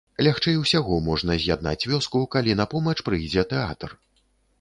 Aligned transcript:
Лягчэй 0.27 0.55
усяго 0.59 0.95
можна 1.07 1.35
з'яднаць 1.43 1.87
вёску, 1.91 2.21
калі 2.37 2.57
на 2.61 2.65
помач 2.71 2.95
прыйдзе 3.11 3.45
тэатр. 3.53 3.95